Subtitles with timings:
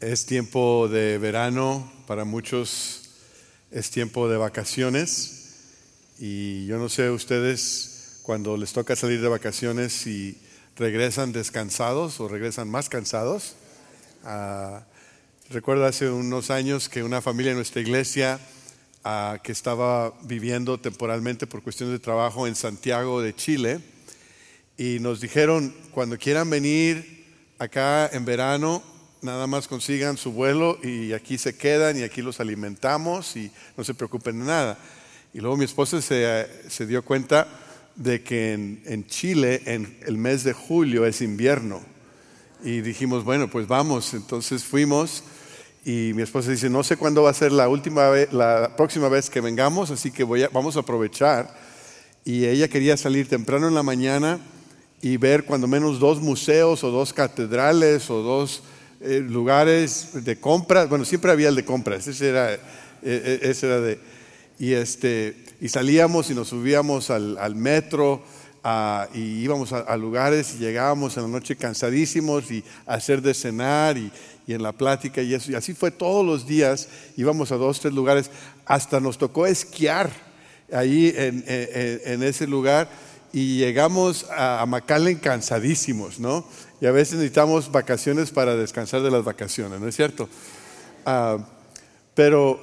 [0.00, 3.10] Es tiempo de verano, para muchos
[3.70, 5.56] es tiempo de vacaciones
[6.18, 10.40] y yo no sé ustedes cuando les toca salir de vacaciones si
[10.76, 13.56] regresan descansados o regresan más cansados.
[14.24, 14.86] Ah,
[15.50, 18.40] recuerdo hace unos años que una familia en nuestra iglesia
[19.04, 23.80] ah, que estaba viviendo temporalmente por cuestiones de trabajo en Santiago de Chile
[24.78, 27.26] y nos dijeron cuando quieran venir
[27.58, 28.89] acá en verano
[29.22, 33.84] nada más consigan su vuelo y aquí se quedan y aquí los alimentamos y no
[33.84, 34.78] se preocupen de nada.
[35.32, 37.46] Y luego mi esposa se, se dio cuenta
[37.96, 41.80] de que en, en, Chile en el mes de julio es invierno.
[42.62, 44.14] Y dijimos, bueno, pues vamos.
[44.14, 45.22] Entonces fuimos
[45.84, 49.30] y mi esposa dice, no sé cuándo va a ser la, última la próxima vez
[49.30, 51.54] que vengamos, así que voy vamos a aprovechar.
[52.24, 54.40] Y ella quería salir temprano en la mañana
[55.00, 58.62] y ver cuando menos dos museos o dos catedrales o dos
[59.02, 62.58] eh, lugares de compras, bueno, siempre había el de compras, ese era, eh,
[63.02, 63.98] eh, ese era de...
[64.58, 68.22] Y, este, y salíamos y nos subíamos al, al metro
[69.14, 73.96] y íbamos a, lugares y llegábamos en la noche cansadísimos y a hacer de cenar
[73.96, 74.12] y,
[74.46, 75.50] y, en la plática y eso.
[75.50, 78.30] Y así fue todos los días, íbamos a dos, tres lugares,
[78.66, 80.10] hasta nos tocó esquiar
[80.70, 82.90] ahí en, en, en ese lugar
[83.32, 86.44] y llegamos a, McAllen cansadísimos, ¿no?
[86.80, 90.28] Y a veces necesitamos vacaciones para descansar de las vacaciones, ¿no es cierto?
[91.04, 91.38] Ah,
[92.14, 92.60] pero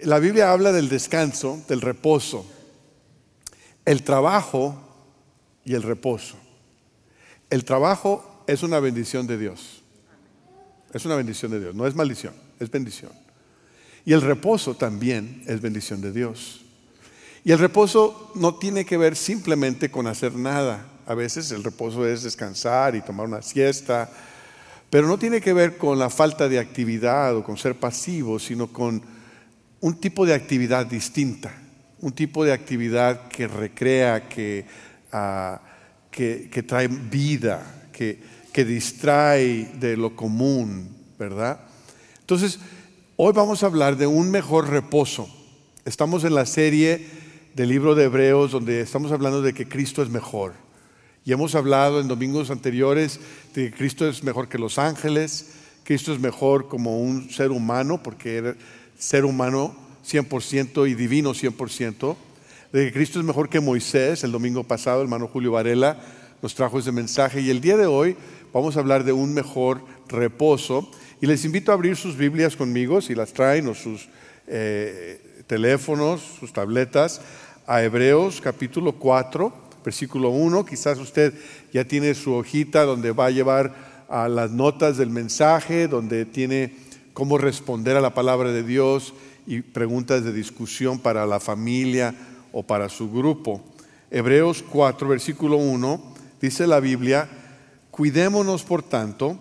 [0.00, 2.46] la Biblia habla del descanso, del reposo,
[3.84, 4.80] el trabajo
[5.64, 6.36] y el reposo.
[7.50, 9.82] El trabajo es una bendición de Dios.
[10.92, 13.12] Es una bendición de Dios, no es maldición, es bendición.
[14.04, 16.64] Y el reposo también es bendición de Dios.
[17.48, 20.84] Y el reposo no tiene que ver simplemente con hacer nada.
[21.06, 24.10] A veces el reposo es descansar y tomar una siesta,
[24.90, 28.66] pero no tiene que ver con la falta de actividad o con ser pasivo, sino
[28.66, 29.00] con
[29.80, 31.50] un tipo de actividad distinta,
[32.00, 34.66] un tipo de actividad que recrea, que,
[35.14, 35.56] uh,
[36.10, 38.20] que, que, trae vida, que,
[38.52, 41.60] que distrae de lo común, ¿verdad?
[42.20, 42.58] Entonces,
[43.16, 45.34] hoy vamos a hablar de un mejor reposo.
[45.86, 47.17] Estamos en la serie
[47.58, 50.52] del libro de Hebreos donde estamos hablando de que Cristo es mejor.
[51.24, 53.18] Y hemos hablado en domingos anteriores
[53.52, 58.00] de que Cristo es mejor que los ángeles, Cristo es mejor como un ser humano,
[58.00, 58.54] porque era
[58.96, 59.74] ser humano
[60.08, 62.16] 100% y divino 100%,
[62.72, 66.00] de que Cristo es mejor que Moisés, el domingo pasado el hermano Julio Varela
[66.40, 68.16] nos trajo ese mensaje, y el día de hoy
[68.52, 70.88] vamos a hablar de un mejor reposo,
[71.20, 74.08] y les invito a abrir sus Biblias conmigo, si las traen, o sus
[74.46, 77.20] eh, teléfonos, sus tabletas,
[77.68, 80.64] a Hebreos capítulo 4 versículo 1.
[80.64, 81.34] Quizás usted
[81.72, 86.74] ya tiene su hojita donde va a llevar a las notas del mensaje, donde tiene
[87.12, 89.12] cómo responder a la palabra de Dios
[89.46, 92.14] y preguntas de discusión para la familia
[92.52, 93.62] o para su grupo.
[94.10, 97.28] Hebreos 4, versículo 1, dice la Biblia,
[97.90, 99.38] cuidémonos por tanto,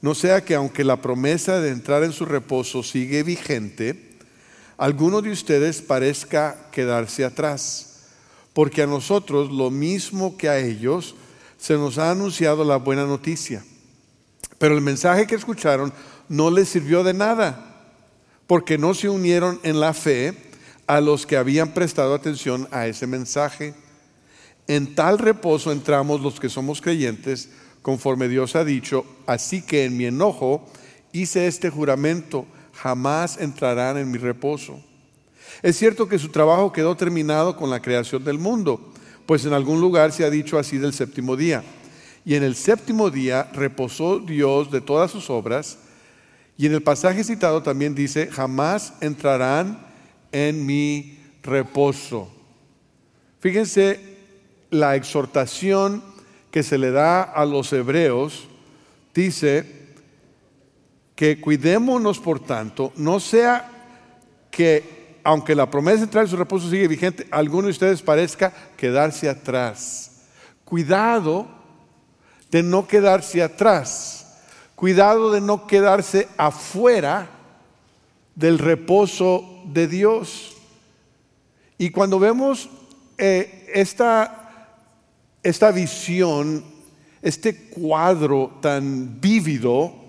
[0.00, 4.05] no sea que aunque la promesa de entrar en su reposo sigue vigente,
[4.78, 7.86] alguno de ustedes parezca quedarse atrás
[8.56, 11.14] porque a nosotros, lo mismo que a ellos,
[11.58, 13.62] se nos ha anunciado la buena noticia.
[14.56, 15.92] Pero el mensaje que escucharon
[16.30, 17.84] no les sirvió de nada,
[18.46, 20.34] porque no se unieron en la fe
[20.86, 23.74] a los que habían prestado atención a ese mensaje.
[24.68, 27.50] En tal reposo entramos los que somos creyentes,
[27.82, 30.66] conforme Dios ha dicho, así que en mi enojo
[31.12, 34.80] hice este juramento, jamás entrarán en mi reposo.
[35.62, 38.92] Es cierto que su trabajo quedó terminado con la creación del mundo,
[39.24, 41.64] pues en algún lugar se ha dicho así del séptimo día.
[42.24, 45.78] Y en el séptimo día reposó Dios de todas sus obras.
[46.58, 49.86] Y en el pasaje citado también dice, jamás entrarán
[50.32, 52.30] en mi reposo.
[53.40, 54.00] Fíjense
[54.70, 56.02] la exhortación
[56.50, 58.48] que se le da a los hebreos,
[59.14, 59.75] dice
[61.16, 63.68] que cuidémonos por tanto, no sea
[64.50, 68.52] que aunque la promesa de entrar en su reposo sigue vigente, alguno de ustedes parezca
[68.76, 70.22] quedarse atrás.
[70.64, 71.48] Cuidado
[72.50, 74.40] de no quedarse atrás.
[74.76, 77.28] Cuidado de no quedarse afuera
[78.36, 80.56] del reposo de Dios.
[81.76, 82.68] Y cuando vemos
[83.18, 84.78] eh, esta,
[85.42, 86.64] esta visión,
[87.20, 90.05] este cuadro tan vívido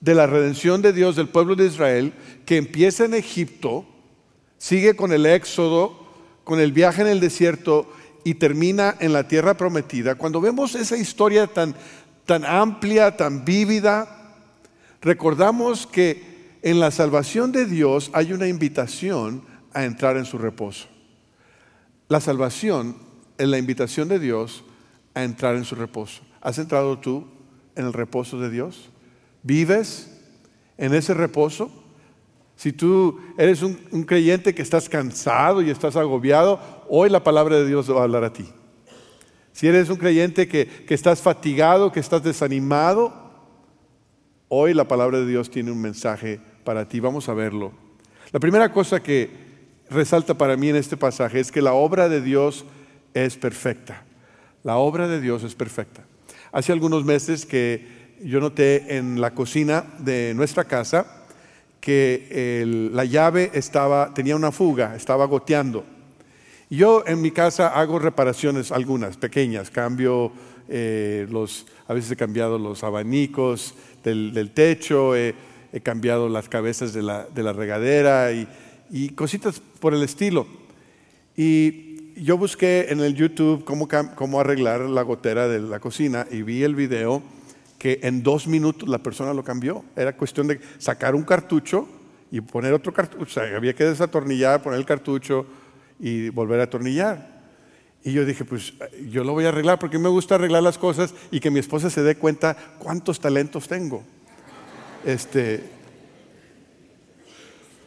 [0.00, 2.14] de la redención de Dios del pueblo de Israel,
[2.46, 3.86] que empieza en Egipto,
[4.58, 6.06] sigue con el éxodo,
[6.44, 7.90] con el viaje en el desierto
[8.24, 11.74] y termina en la tierra prometida, cuando vemos esa historia tan,
[12.26, 14.36] tan amplia, tan vívida,
[15.00, 19.42] recordamos que en la salvación de Dios hay una invitación
[19.72, 20.88] a entrar en su reposo.
[22.08, 22.96] La salvación
[23.38, 24.64] es la invitación de Dios
[25.14, 26.22] a entrar en su reposo.
[26.40, 27.26] ¿Has entrado tú
[27.76, 28.89] en el reposo de Dios?
[29.42, 30.10] ¿Vives
[30.76, 31.70] en ese reposo?
[32.56, 37.66] Si tú eres un, creyente que estás cansado y estás agobiado, hoy la palabra de
[37.66, 38.46] Dios va a hablar a ti.
[39.52, 43.14] Si eres un creyente que, que estás fatigado, que estás desanimado,
[44.48, 47.00] hoy la palabra de Dios tiene un mensaje para ti.
[47.00, 47.72] Vamos a verlo.
[48.32, 49.30] La primera cosa que
[49.88, 52.64] resalta para mí en este pasaje es que la obra de Dios
[53.14, 54.04] es perfecta.
[54.62, 56.04] La obra de Dios es perfecta.
[56.52, 61.24] Hace algunos meses que yo noté en la cocina de nuestra casa,
[61.80, 63.50] que la llave
[64.14, 65.84] tenía una fuga, estaba goteando.
[66.68, 70.32] Yo en mi casa hago reparaciones, algunas pequeñas, cambio
[70.68, 73.74] eh, los, a veces he cambiado los abanicos
[74.04, 75.34] del, techo, he,
[75.82, 78.46] cambiado las cabezas de la, regadera y,
[78.90, 80.46] y, cositas por el estilo.
[81.36, 86.62] Y yo busqué en el YouTube cómo arreglar la gotera de la cocina y vi
[86.62, 87.22] el video
[87.80, 89.82] que en dos minutos la persona lo cambió.
[89.96, 91.88] Era cuestión de sacar un cartucho
[92.30, 93.22] y poner otro cartucho.
[93.22, 95.46] O sea, había que desatornillar, poner el cartucho
[95.98, 97.40] y volver a atornillar.
[98.04, 98.74] Y yo dije, pues
[99.08, 101.88] yo lo voy a arreglar porque me gusta arreglar las cosas y que mi esposa
[101.88, 104.04] se dé cuenta cuántos talentos tengo.
[105.06, 105.64] Este,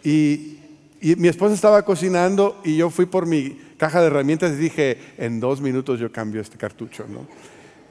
[0.04, 0.58] y,
[1.02, 4.98] y mi esposa estaba cocinando y yo fui por mi caja de herramientas y dije,
[5.20, 7.28] en dos minutos yo cambio este cartucho, ¿no?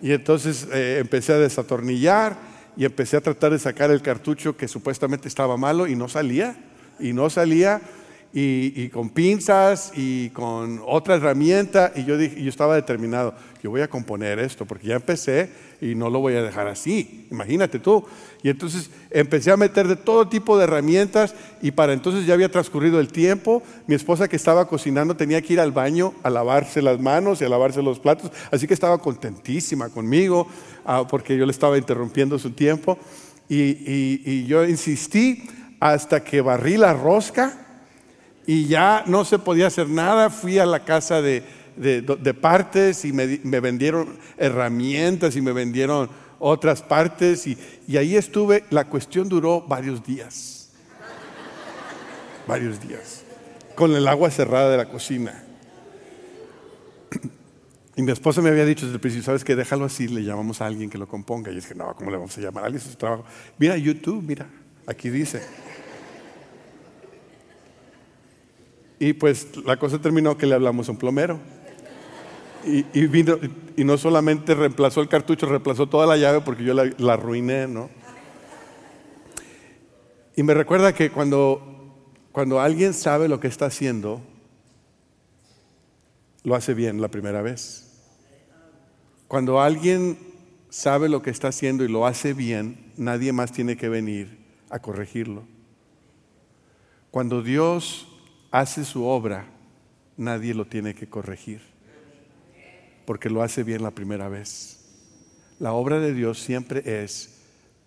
[0.03, 2.37] Y entonces eh, empecé a desatornillar
[2.77, 6.57] y empecé a tratar de sacar el cartucho que supuestamente estaba malo y no salía.
[6.99, 7.81] Y no salía.
[8.35, 11.93] Y, con pinzas y con otra herramienta.
[11.95, 15.51] Y yo, dije, yo estaba determinado, yo voy a componer esto porque ya empecé
[15.83, 17.27] y no lo voy a dejar así.
[17.31, 18.05] Imagínate tú.
[18.43, 22.51] Y entonces empecé a meter de todo tipo de herramientas y para entonces ya había
[22.51, 23.63] transcurrido el tiempo.
[23.87, 27.45] Mi esposa que estaba cocinando tenía que ir al baño a lavarse las manos y
[27.45, 28.31] a lavarse los platos.
[28.51, 30.47] Así que estaba contentísima conmigo
[30.87, 32.97] ah, porque yo le estaba interrumpiendo su tiempo.
[33.49, 35.43] Y, y yo insistí
[35.81, 37.59] hasta que barrí la rosca
[38.47, 40.31] y ya no se podía hacer nada.
[40.31, 41.43] Fui a la casa de
[42.41, 46.09] partes y me, vendieron herramientas y me vendieron
[46.45, 47.57] otras partes y,
[47.97, 50.71] ahí estuve, la cuestión duró varios días,
[52.49, 53.23] varios días,
[53.77, 55.45] con el agua cerrada de la cocina.
[57.95, 59.55] Y mi esposa me había dicho desde el principio, ¿sabes qué?
[59.55, 61.51] Déjalo así, le llamamos a alguien que lo componga.
[61.51, 62.83] Y yo dije, no, ¿cómo le vamos a llamar a alguien?
[62.83, 63.25] su trabajo.
[63.59, 64.49] Mira YouTube, mira,
[64.87, 65.43] aquí dice.
[69.03, 71.41] Y pues la cosa terminó que le hablamos a un plomero.
[72.65, 73.37] Y, vino,
[73.77, 77.91] y no solamente reemplazó el cartucho, reemplazó toda la llave porque yo la, arruiné, ¿no?
[80.37, 81.99] Y me recuerda que cuando,
[82.31, 84.23] cuando alguien sabe lo que está haciendo,
[86.45, 88.05] lo hace bien la primera vez.
[89.27, 90.17] Cuando alguien
[90.71, 94.39] sabe lo que está haciendo y lo hace bien, nadie más tiene que venir
[94.71, 95.43] a corregirlo.
[97.11, 98.07] Cuando Dios
[98.53, 99.47] hace su obra,
[100.17, 101.73] nadie lo tiene que corregir
[103.05, 104.79] porque lo hace bien la primera vez.
[105.59, 107.41] La obra de Dios siempre es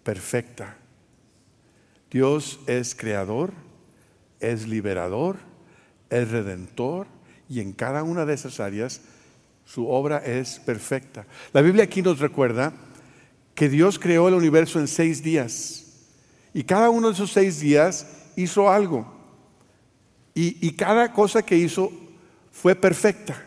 [0.03, 0.77] perfecta.
[2.11, 3.53] Dios es creador,
[4.39, 5.37] es liberador,
[6.09, 7.07] es redentor
[7.49, 9.01] y en cada una de esas áreas
[9.65, 11.25] su obra es perfecta.
[11.53, 12.73] La Biblia aquí nos recuerda
[13.55, 15.85] que Dios creó el universo en seis días
[16.53, 19.14] y cada uno de esos seis días hizo algo
[20.37, 21.93] y, cada cosa que hizo
[22.51, 23.41] fue perfecta.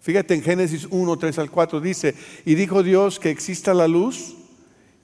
[0.00, 2.14] Fíjate en Génesis 1, 3 al 4 dice,
[2.46, 4.34] y dijo Dios que exista la luz,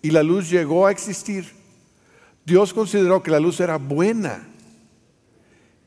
[0.00, 1.46] y la luz llegó a existir.
[2.46, 4.48] Dios consideró que la luz era buena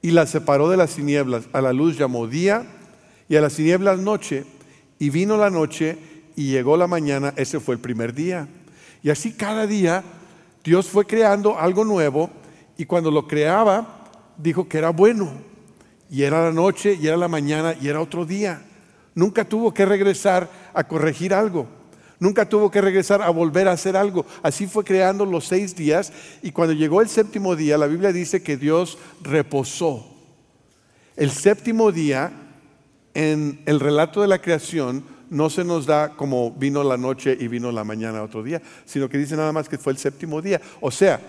[0.03, 1.45] y la separó de las tinieblas.
[1.51, 2.67] A la luz llamó día
[3.27, 4.45] y a las tinieblas noche,
[4.99, 5.97] y vino la noche
[6.35, 8.47] y llegó la mañana, ese fue el primer día.
[9.01, 10.03] Y así cada día
[10.63, 12.29] Dios fue creando algo nuevo
[12.77, 14.02] y cuando lo creaba
[14.37, 15.31] dijo que era bueno.
[16.09, 18.61] Y era la noche y era la mañana y era otro día.
[19.15, 21.67] Nunca tuvo que regresar a corregir algo.
[22.19, 24.25] Nunca tuvo que regresar a volver a hacer algo.
[24.41, 28.41] Así fue creando los seis días y cuando llegó el séptimo día, la Biblia dice
[28.41, 30.07] que Dios reposó.
[31.15, 32.31] El séptimo día,
[33.13, 37.47] en el relato de la creación, no se nos da como vino la noche y
[37.47, 40.61] vino la mañana otro día, sino que dice nada más que fue el séptimo día.
[40.79, 41.19] O sea,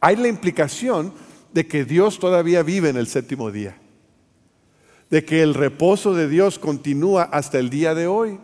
[0.00, 1.12] hay la implicación
[1.52, 3.76] de que Dios todavía vive en el séptimo día
[5.12, 8.40] de que el reposo de Dios continúa hasta el día de hoy.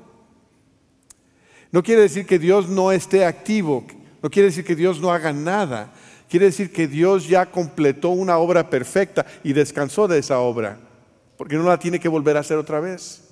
[1.72, 3.86] No quiere decir que Dios no esté activo,
[4.22, 5.94] No quiere decir que Dios no haga nada.
[6.28, 10.78] Quiere decir que Dios ya completó una obra perfecta y descansó de esa obra,
[11.38, 13.30] porque no la tiene que volver a hacer otra vez.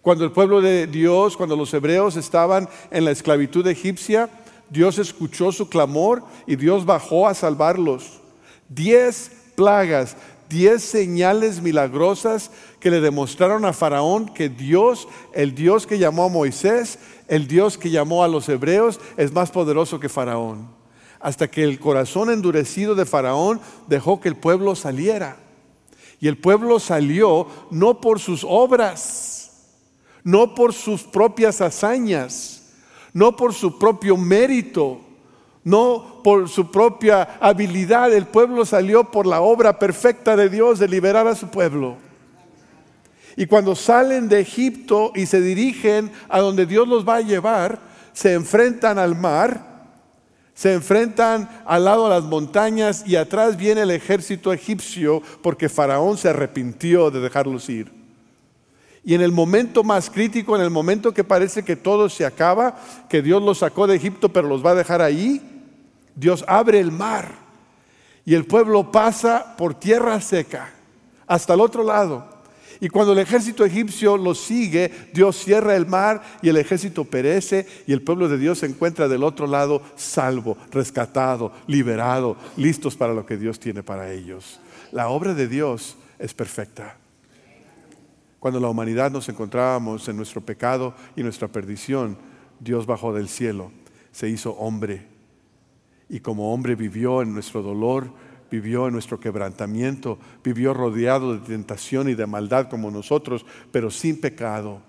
[0.00, 4.30] Cuando el pueblo de Dios, cuando los hebreos estaban en la esclavitud egipcia,
[4.70, 8.23] Dios escuchó su clamor y Dios bajó a salvarlos.
[8.68, 10.16] Diez plagas,
[10.48, 16.28] diez señales milagrosas que le demostraron a Faraón que Dios, el Dios que llamó a
[16.28, 20.68] Moisés, el Dios que llamó a los hebreos, es más poderoso que Faraón.
[21.20, 25.38] Hasta que el corazón endurecido de Faraón dejó que el pueblo saliera.
[26.20, 29.50] Y el pueblo salió no por sus obras,
[30.22, 32.72] no por sus propias hazañas,
[33.12, 35.00] no por su propio mérito,
[35.64, 38.12] no por su propia habilidad.
[38.12, 41.96] El pueblo salió por la obra perfecta de Dios de liberar a su pueblo.
[43.36, 47.80] Y cuando salen de Egipto y se dirigen a donde Dios los va a llevar,
[48.12, 49.74] se enfrentan al mar,
[50.54, 56.16] se enfrentan al lado de las montañas y atrás viene el ejército egipcio porque Faraón
[56.16, 57.92] se arrepintió de dejarlos ir.
[59.02, 62.76] Y en el momento más crítico, en el momento que parece que todo se acaba,
[63.08, 65.42] que Dios los sacó de Egipto pero los va a dejar ahí,
[66.14, 67.44] Dios abre el mar
[68.24, 70.72] y el pueblo pasa por tierra seca
[71.26, 72.32] hasta el otro lado.
[72.80, 77.66] Y cuando el ejército egipcio los sigue, Dios cierra el mar y el ejército perece
[77.86, 83.14] y el pueblo de Dios se encuentra del otro lado salvo, rescatado, liberado, listos para
[83.14, 84.60] lo que Dios tiene para ellos.
[84.92, 86.96] La obra de Dios es perfecta.
[88.40, 92.18] Cuando la humanidad nos encontrábamos en nuestro pecado y nuestra perdición,
[92.60, 93.72] Dios bajó del cielo,
[94.12, 95.13] se hizo hombre
[96.08, 98.10] y como hombre vivió en nuestro dolor,
[98.50, 104.20] vivió en nuestro quebrantamiento, vivió rodeado de tentación y de maldad como nosotros, pero sin
[104.20, 104.80] pecado.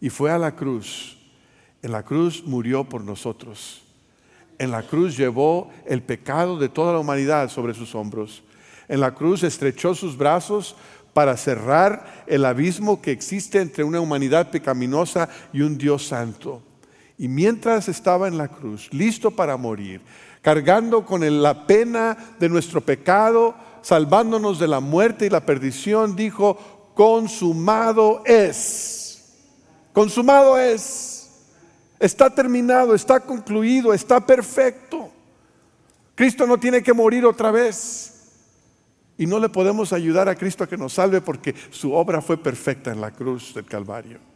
[0.00, 1.18] Y fue a la cruz.
[1.82, 3.82] En la cruz murió por nosotros.
[4.58, 8.42] En la cruz llevó el pecado de toda la humanidad sobre sus hombros.
[8.88, 10.76] En la cruz estrechó sus brazos
[11.14, 16.62] para cerrar el abismo que existe entre una humanidad pecaminosa y un Dios santo.
[17.16, 20.00] Y mientras estaba en la cruz, listo para morir,
[20.42, 26.92] cargando con la pena de nuestro pecado, salvándonos de la muerte y la perdición, dijo,
[26.94, 29.34] consumado es,
[29.92, 31.30] consumado es,
[31.98, 35.10] está terminado, está concluido, está perfecto.
[36.14, 38.06] Cristo no tiene que morir otra vez.
[39.16, 42.38] Y no le podemos ayudar a Cristo a que nos salve porque su obra fue
[42.38, 44.29] perfecta en la cruz del Calvario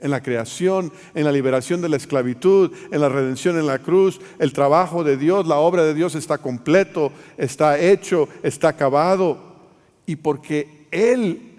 [0.00, 4.20] en la creación, en la liberación de la esclavitud, en la redención en la cruz,
[4.38, 9.38] el trabajo de Dios, la obra de Dios está completo, está hecho, está acabado.
[10.06, 11.50] Y porque Él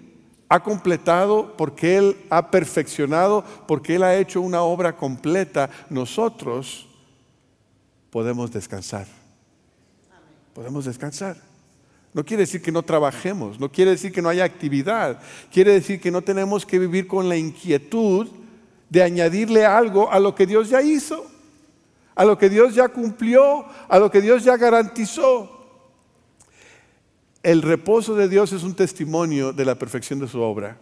[0.48, 6.88] ha completado, porque Él ha perfeccionado, porque Él ha hecho una obra completa, nosotros
[8.10, 9.06] podemos descansar.
[10.52, 11.51] Podemos descansar.
[12.14, 16.00] No quiere decir que no trabajemos, no quiere decir que no haya actividad, quiere decir
[16.00, 18.28] que no tenemos que vivir con la inquietud
[18.90, 21.26] de añadirle algo a lo que Dios ya hizo,
[22.14, 25.50] a lo que Dios ya cumplió, a lo que Dios ya garantizó.
[27.42, 30.76] El reposo de Dios es un testimonio de la perfección de su obra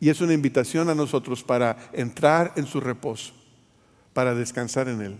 [0.00, 3.34] y es una invitación a nosotros para entrar en su reposo,
[4.14, 5.18] para descansar en él.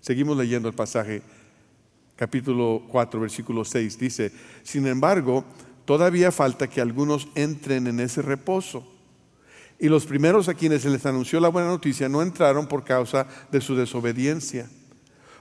[0.00, 1.22] Seguimos leyendo el pasaje
[2.20, 3.98] capítulo 4, versículo 6.
[3.98, 4.30] Dice,
[4.62, 5.42] sin embargo,
[5.86, 8.86] todavía falta que algunos entren en ese reposo.
[9.78, 13.26] Y los primeros a quienes se les anunció la buena noticia no entraron por causa
[13.50, 14.68] de su desobediencia.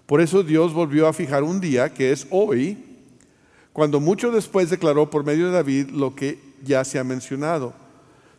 [0.05, 2.77] Por eso Dios volvió a fijar un día, que es hoy,
[3.73, 7.73] cuando mucho después declaró por medio de David lo que ya se ha mencionado.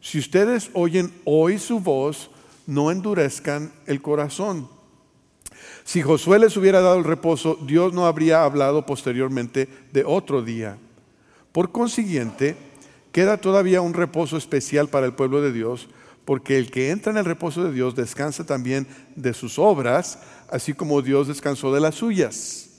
[0.00, 2.30] Si ustedes oyen hoy su voz,
[2.66, 4.80] no endurezcan el corazón
[5.90, 10.78] si Josué les hubiera dado el reposo, Dios no habría hablado posteriormente de otro día.
[11.50, 12.54] Por consiguiente,
[13.11, 15.88] queda todavía un reposo especial para el pueblo de Dios,
[16.25, 20.75] porque el que entra en el reposo de Dios descansa también de sus obras, así
[20.75, 22.70] como Dios descansó de las suyas.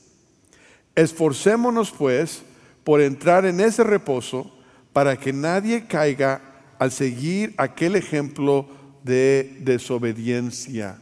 [0.96, 2.44] Esforcémonos pues
[2.86, 4.50] por entrar en ese reposo
[4.94, 6.42] para que nadie caiga
[6.80, 8.70] al seguir aquel ejemplo
[9.04, 11.02] de desobediencia.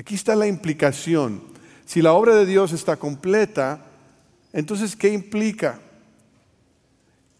[0.00, 1.42] Aquí está la implicación.
[1.84, 3.84] Si la obra de Dios está completa,
[4.50, 5.78] entonces ¿qué implica?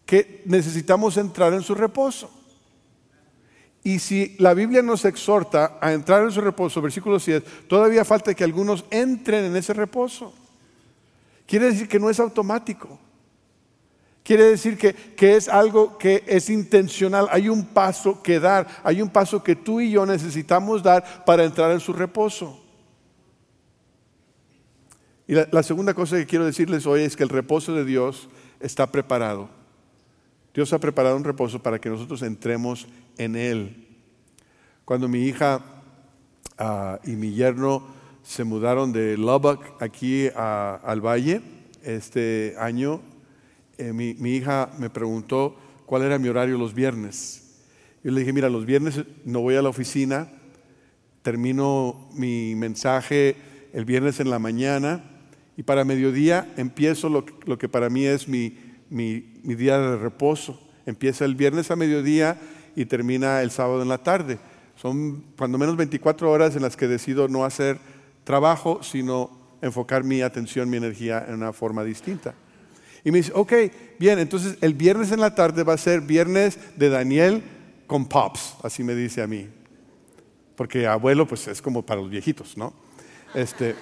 [0.05, 2.29] Que necesitamos entrar en su reposo.
[3.83, 8.35] Y si la Biblia nos exhorta a entrar en su reposo, versículo 7, todavía falta
[8.35, 10.31] que algunos entren en ese reposo.
[11.47, 12.99] Quiere decir que no es automático.
[14.23, 17.27] Quiere decir que, que, es algo que es intencional.
[17.31, 21.43] Hay un paso que dar, hay un paso que tú y yo necesitamos dar para
[21.43, 22.61] entrar en su reposo.
[25.31, 28.27] Y la, segunda cosa que quiero decirles hoy es que el reposo de Dios
[28.59, 29.47] está preparado.
[30.53, 32.85] Dios ha preparado un reposo para que nosotros entremos
[33.17, 33.87] en Él.
[34.83, 35.61] Cuando mi hija
[36.57, 37.81] ah, y mi yerno
[38.23, 41.41] se mudaron de Lubbock aquí al valle
[41.81, 43.01] este año,
[43.77, 47.59] eh, mi, hija me preguntó cuál era mi horario los viernes.
[48.03, 50.29] Yo le dije, mira, los viernes no voy a la oficina,
[51.21, 53.35] termino mi mensaje
[53.73, 55.03] el viernes en la mañana
[55.57, 58.57] y para mediodía empiezo lo, que para mí es mi,
[58.89, 60.59] día de reposo.
[60.85, 62.39] Empieza el viernes a mediodía
[62.75, 64.39] y termina el sábado en la tarde.
[64.75, 67.77] Son cuando menos 24 horas en las que decido no hacer
[68.23, 69.29] trabajo, sino
[69.61, 72.33] enfocar mi atención, mi energía en una forma distinta.
[73.03, 73.53] Y me dice, ok,
[73.99, 77.43] bien, entonces el viernes en la tarde va a ser viernes de Daniel
[77.87, 79.49] con pops, así me dice a mí.
[80.55, 82.73] Porque abuelo, pues es como para los viejitos, ¿no?
[83.33, 83.75] Este,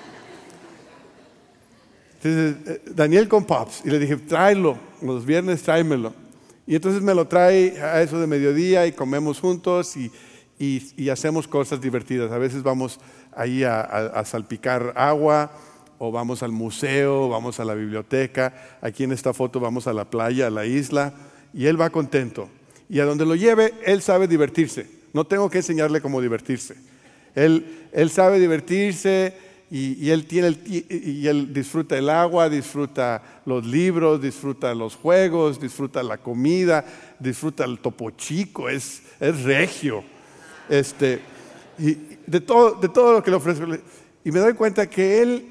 [2.21, 3.81] entonces, eh, Daniel con pops.
[3.83, 6.13] Y le dije, tráelo, los viernes tráemelo.
[6.65, 10.11] Y entonces me lo trae a eso de mediodía y comemos juntos y,
[10.59, 12.31] y, hacemos cosas divertidas.
[12.31, 12.99] A veces vamos
[13.35, 15.51] ahí a salpicar agua
[15.99, 18.79] o vamos al museo, vamos a la biblioteca.
[18.81, 21.13] Aquí en esta foto vamos a la playa, a la isla,
[21.53, 22.49] y él va contento.
[22.89, 24.87] Y a donde lo lleve, él sabe divertirse.
[25.13, 26.75] No tengo que enseñarle cómo divertirse.
[27.35, 29.33] Él, él sabe divertirse
[29.69, 36.01] y, él tiene y él disfruta el agua, disfruta los libros, disfruta los juegos, disfruta
[36.01, 36.85] la comida,
[37.19, 40.03] disfruta el topo chico, es, es regio.
[40.69, 41.19] Este,
[41.77, 43.65] y de todo, de todo lo que le ofrezco.
[44.23, 45.48] Y me doy cuenta que él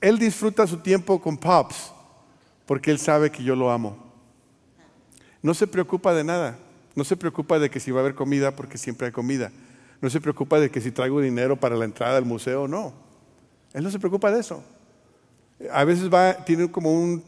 [0.00, 1.92] él disfruta su tiempo con Pops
[2.66, 3.98] porque Él sabe que yo lo amo.
[5.42, 6.58] No se preocupa de nada.
[6.94, 9.50] No se preocupa de que si va a haber comida porque siempre hay comida.
[10.00, 12.92] No se preocupa de que si traigo dinero para la entrada al museo, no.
[13.72, 14.62] Él no se preocupa de eso.
[15.72, 17.22] A veces va, tiene como un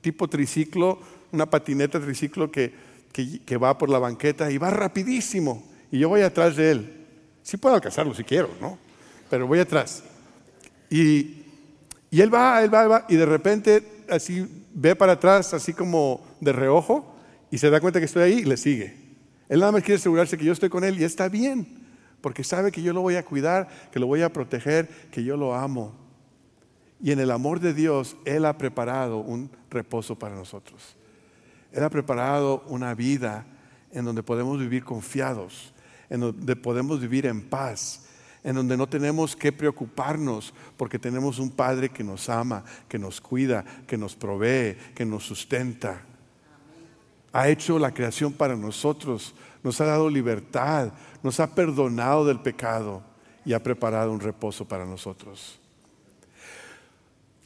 [0.00, 1.00] tipo triciclo,
[1.32, 2.74] una patineta triciclo que,
[3.12, 5.64] que, va por la banqueta y va rapidísimo.
[5.90, 7.06] Y yo voy atrás de él.
[7.42, 8.78] Sí puedo alcanzarlo si quiero, ¿no?
[9.28, 10.04] Pero voy atrás.
[10.88, 11.41] Y
[12.12, 16.22] y él va, él va, va, y de repente así ve para atrás, así como
[16.40, 17.16] de reojo,
[17.50, 18.94] y se da cuenta que estoy ahí y le sigue.
[19.48, 21.66] Él nada más quiere asegurarse que yo estoy con él y está bien,
[22.20, 25.38] porque sabe que yo lo voy a cuidar, que lo voy a proteger, que yo
[25.38, 25.94] lo amo.
[27.02, 30.96] Y en el amor de Dios, Él ha preparado un reposo para nosotros.
[31.72, 33.46] Él ha preparado una vida
[33.90, 35.72] en donde podemos vivir confiados,
[36.10, 38.04] en donde podemos vivir en paz,
[38.44, 43.20] en donde no tenemos que preocuparnos porque tenemos un Padre que nos ama, que nos
[43.20, 46.02] cuida, que nos provee, que nos sustenta.
[47.32, 53.02] Ha hecho la creación para nosotros, nos ha dado libertad, nos ha perdonado del pecado
[53.44, 55.58] y ha preparado un reposo para nosotros.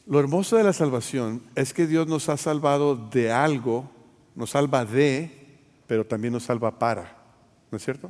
[0.07, 3.89] Lo hermoso de la salvación es que Dios nos ha salvado de algo,
[4.35, 7.17] nos salva de, pero también nos salva para,
[7.69, 8.09] ¿no es cierto?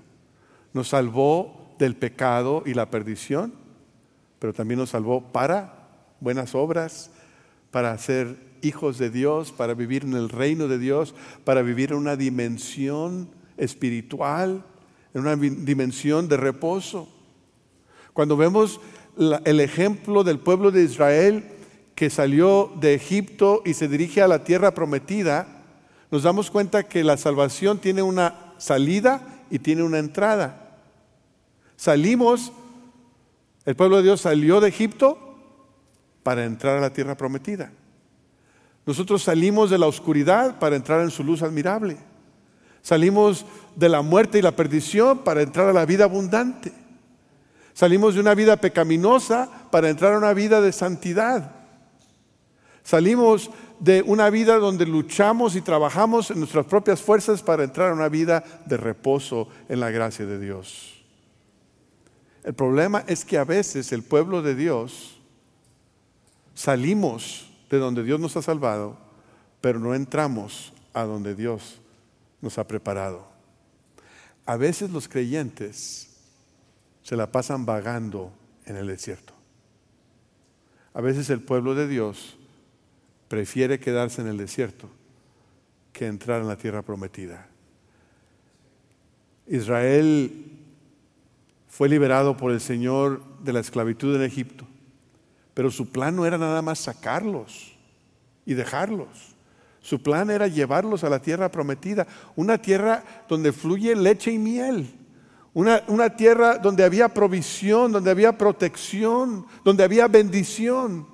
[0.73, 3.53] Nos salvó del pecado y la perdición,
[4.39, 7.11] pero también nos salvó para buenas obras,
[7.71, 11.13] para ser hijos de Dios, para vivir en el reino de Dios,
[11.43, 14.63] para vivir en una dimensión espiritual,
[15.13, 17.07] en una dimensión de reposo.
[18.13, 18.79] Cuando vemos
[19.45, 21.45] el ejemplo del pueblo de Israel
[21.95, 25.63] que salió de Egipto y se dirige a la tierra prometida,
[26.11, 30.66] nos damos cuenta que la salvación tiene una salida y tiene una entrada.
[31.77, 32.51] Salimos,
[33.65, 35.17] el pueblo de Dios salió de Egipto
[36.23, 37.71] para entrar a la tierra prometida.
[38.85, 41.97] Nosotros salimos de la oscuridad para entrar en su luz admirable.
[42.81, 46.73] Salimos de la muerte y la perdición para entrar a la vida abundante.
[47.73, 51.51] Salimos de una vida pecaminosa para entrar a una vida de santidad.
[52.81, 57.93] Salimos de una vida donde luchamos y trabajamos en nuestras propias fuerzas para entrar a
[57.93, 60.96] una vida de reposo en la gracia de Dios.
[62.43, 65.19] El problema es que a veces el pueblo de Dios
[66.53, 68.97] salimos de donde Dios nos ha salvado,
[69.61, 71.79] pero no entramos a donde Dios
[72.41, 73.27] nos ha preparado.
[74.45, 76.07] A veces los creyentes
[77.03, 78.31] se la pasan vagando
[78.65, 79.33] en el desierto.
[80.93, 82.37] A veces el pueblo de Dios
[83.27, 84.89] prefiere quedarse en el desierto
[85.93, 87.47] que entrar en la tierra prometida.
[89.47, 90.56] Israel
[91.77, 94.65] fue liberado por el Señor de la esclavitud en Egipto.
[95.53, 97.77] Pero su plan no era nada más sacarlos
[98.47, 99.35] y dejarlos.
[99.79, 104.91] Su plan era llevarlos a la tierra prometida, una tierra donde fluye leche y miel,
[105.53, 111.05] una, una, tierra donde había provisión, donde había protección, donde había bendición.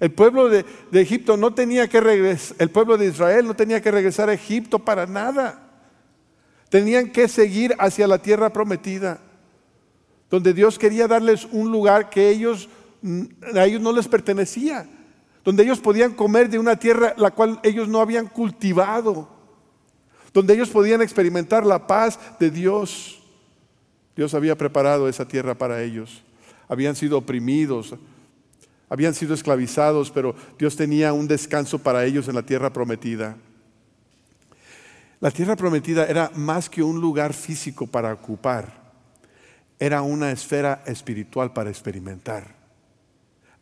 [0.00, 3.82] El pueblo de, de Egipto no tenía que regresar, el pueblo de Israel no tenía
[3.82, 5.60] que regresar a Egipto para nada.
[6.70, 9.20] Tenían que seguir hacia la tierra prometida,
[10.34, 12.68] donde Dios quería darles un lugar que ellos,
[13.54, 14.84] a ellos no les pertenecía,
[15.44, 19.28] donde ellos podían comer de una tierra la cual ellos no habían cultivado,
[20.32, 23.22] donde ellos podían experimentar la paz de Dios.
[24.16, 26.20] Dios había preparado esa tierra para ellos.
[26.66, 27.94] Habían sido oprimidos,
[28.88, 33.36] habían sido esclavizados, pero Dios tenía un descanso para ellos en la tierra prometida.
[35.20, 38.83] La tierra prometida era más que un lugar físico para ocupar,
[39.78, 42.54] era una esfera espiritual para experimentar.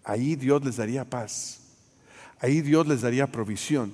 [0.05, 1.61] Ahí Dios les daría paz,
[2.41, 3.93] ahí Dios les daría provisión,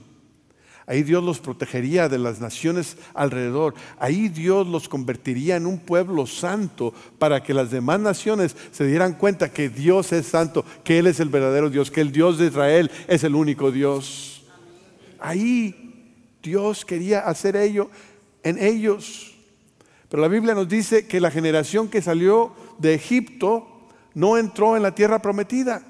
[0.86, 6.26] ahí Dios los protegería de las naciones alrededor, ahí Dios los convertiría en un pueblo
[6.26, 11.06] santo para que las demás naciones se dieran cuenta que Dios es santo, que Él
[11.06, 14.46] es el verdadero Dios, que el Dios de Israel es el único Dios.
[15.20, 15.88] Ahí
[16.42, 17.90] Dios quería hacer ello
[18.42, 19.37] en ellos.
[20.08, 23.66] Pero la Biblia nos dice que la generación que salió de Egipto
[24.14, 25.82] no entró en la tierra prometida.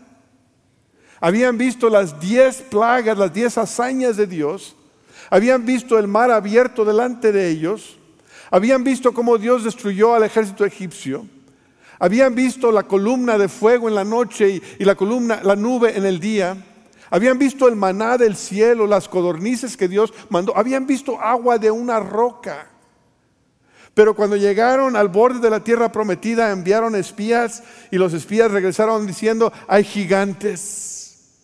[1.21, 4.77] Habían visto las diez plagas, las diez hazañas de Dios.
[5.31, 7.99] Habían visto el mar abierto delante de ellos.
[8.51, 11.27] Habían visto cómo Dios destruyó al ejército egipcio.
[11.99, 16.07] Habían visto la columna de fuego en la noche y, la columna, la nube en
[16.07, 16.57] el día.
[17.11, 20.57] Habían visto el maná del cielo, las codornices que Dios mandó.
[20.57, 22.71] Habían visto agua de una roca.
[23.99, 29.09] Pero cuando llegaron al borde de la tierra prometida, enviaron espías y los espías regresaron
[29.09, 31.35] diciendo, hay gigantes.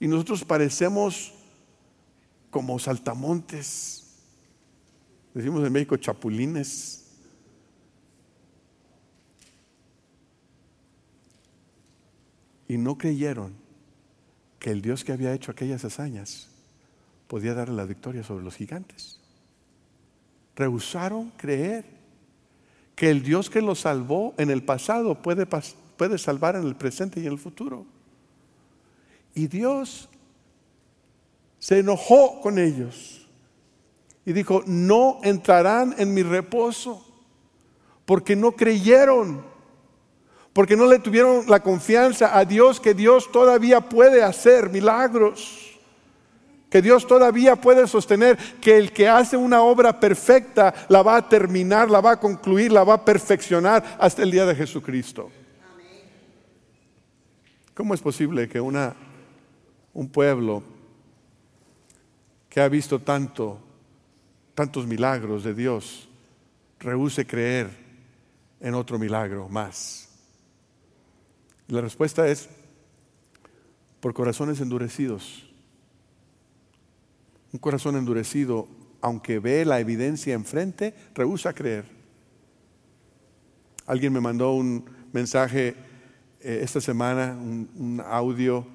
[0.00, 1.34] Y nosotros parecemos
[2.50, 4.02] como saltamontes.
[5.34, 7.04] Decimos en México chapulines.
[12.66, 13.52] Y no creyeron
[14.58, 16.48] que el Dios que había hecho aquellas hazañas
[17.28, 19.20] podía darle la victoria sobre los gigantes.
[20.56, 21.84] Rehusaron creer
[22.94, 27.20] que el Dios que los salvó en el pasado puede, puede salvar en el presente
[27.20, 27.86] y en el futuro.
[29.34, 30.08] Y Dios
[31.58, 33.26] se enojó con ellos
[34.24, 37.04] y dijo, no entrarán en mi reposo
[38.04, 39.54] porque no creyeron
[40.54, 45.63] porque no le tuvieron la confianza a Dios que Dios todavía puede hacer milagros,
[46.74, 51.28] que Dios todavía puede sostener, que el que hace una obra perfecta la va a
[51.28, 55.30] terminar, la va a concluir, la va a perfeccionar hasta el día de Jesucristo.
[57.74, 58.92] ¿Cómo es posible que una,
[59.92, 60.64] un pueblo
[62.48, 63.60] que ha visto tanto,
[64.56, 66.08] tantos milagros de Dios,
[66.80, 67.70] rehúse creer
[68.58, 70.08] en otro milagro más?
[71.68, 72.48] La respuesta es
[74.00, 75.53] por corazones endurecidos.
[77.54, 78.68] Un corazón endurecido,
[79.00, 81.86] aunque ve la evidencia enfrente, rehúsa creer.
[83.86, 85.74] Alguien me mandó un mensaje
[86.40, 88.66] eh, esta semana, un, audio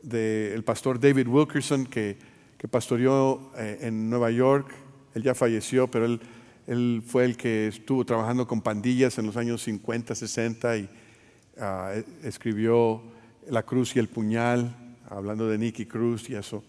[0.00, 2.16] del pastor David Wilkerson que,
[2.56, 4.72] que pastoreó eh, en Nueva York.
[5.14, 6.20] Él ya falleció, pero él,
[6.66, 10.88] él fue el que estuvo trabajando con pandillas en los años 50, 60 y
[11.56, 13.00] Ah, escribió
[13.48, 14.74] La cruz y el puñal,
[15.08, 16.64] hablando de Nicky Cruz y eso.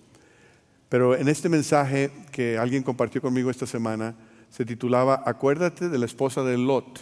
[0.89, 4.15] Pero en este mensaje que alguien compartió conmigo esta semana,
[4.49, 7.01] se titulaba Acuérdate de la esposa de Lot.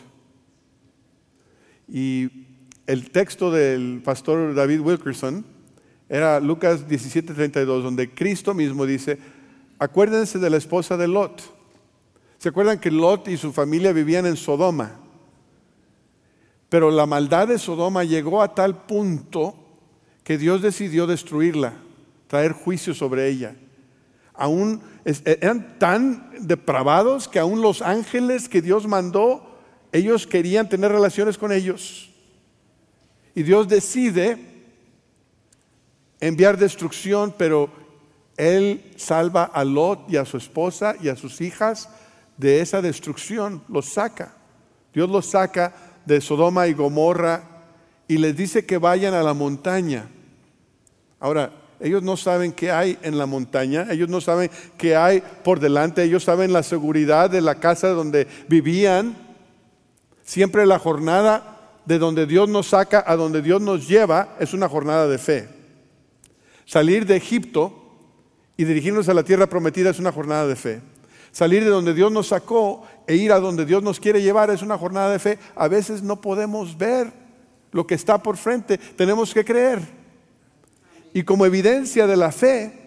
[1.87, 2.47] Y
[2.87, 5.45] el texto del pastor David Wilkerson
[6.09, 9.19] era Lucas 17:32, donde Cristo mismo dice,
[9.79, 11.41] acuérdense de la esposa de Lot.
[12.37, 14.99] ¿Se acuerdan que Lot y su familia vivían en Sodoma?
[16.69, 19.55] Pero la maldad de Sodoma llegó a tal punto
[20.23, 21.73] que Dios decidió destruirla,
[22.27, 23.55] traer juicio sobre ella.
[24.33, 29.59] Aún eran tan depravados que aún los ángeles que Dios mandó,
[29.91, 32.09] ellos querían tener relaciones con ellos.
[33.35, 34.37] Y Dios decide
[36.19, 37.69] enviar destrucción, pero
[38.37, 41.89] Él salva a Lot y a su esposa y a sus hijas
[42.37, 44.35] de esa destrucción, los saca.
[44.93, 45.73] Dios los saca
[46.05, 47.43] de Sodoma y Gomorra
[48.07, 50.07] y les dice que vayan a la montaña.
[51.19, 51.51] Ahora,
[51.83, 56.01] ellos no saben qué hay en la montaña, ellos no saben qué hay por delante,
[56.01, 59.17] ellos saben la seguridad de la casa donde vivían.
[60.23, 64.69] Siempre la jornada de donde Dios nos saca a donde Dios nos lleva es una
[64.69, 65.49] jornada de fe.
[66.63, 67.73] Salir de Egipto
[68.55, 70.81] y dirigirnos a la tierra prometida es una jornada de fe.
[71.33, 74.61] Salir de donde Dios nos sacó e ir a donde Dios nos quiere llevar es
[74.61, 75.37] una jornada de fe.
[75.53, 77.11] A veces no podemos ver
[77.73, 80.02] lo que está por frente, tenemos que creer.
[81.13, 82.83] Y como evidencia de la fe,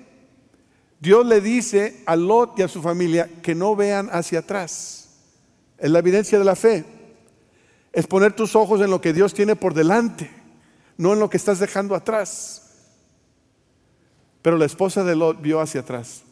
[0.99, 5.09] Dios le dice a Lot y a su familia que no vean hacia atrás.
[5.79, 6.85] Es la evidencia de la fe.
[7.93, 10.31] Es poner tus ojos en lo que Dios tiene por delante,
[10.97, 12.63] no en lo que estás dejando atrás.
[14.43, 16.23] Pero la esposa de Lot vio hacia atrás.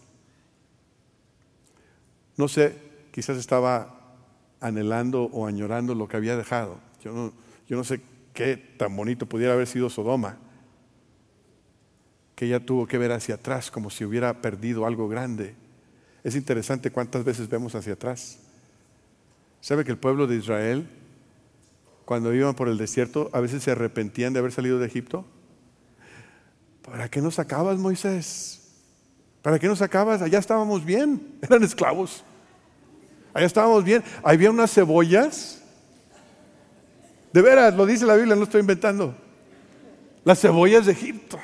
[2.37, 2.77] No sé,
[3.13, 4.17] quizás estaba
[4.61, 6.79] anhelando o añorando lo que había dejado.
[7.03, 7.33] Yo no,
[7.69, 8.01] yo no sé
[8.33, 10.39] qué tan bonito pudiera haber sido Sodoma,
[12.35, 15.55] que ella tuvo que ver hacia atrás como si hubiera perdido algo grande.
[16.23, 18.39] Es interesante cuántas veces vemos hacia atrás.
[19.61, 20.89] ¿Sabe que el pueblo de Israel,
[22.05, 25.25] cuando iban por el desierto, a veces se arrepentían de haber salido de Egipto?
[26.83, 28.61] ¿Para qué nos sacabas, Moisés?
[29.43, 30.23] ¿Para qué nos sacabas?
[30.23, 32.25] Allá estábamos bien, eran esclavos.
[33.33, 34.03] Allá estábamos bien.
[34.23, 35.63] Había unas cebollas.
[37.33, 39.15] De veras, lo dice la Biblia, no estoy inventando.
[40.25, 41.39] Las cebollas de Egipto.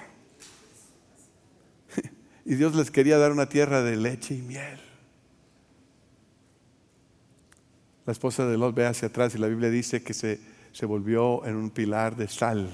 [2.51, 4.81] Y Dios les quería dar una tierra de leche y miel.
[8.05, 10.41] La esposa de Lot ve hacia atrás y la Biblia dice que se,
[10.73, 12.69] se volvió en un pilar de sal.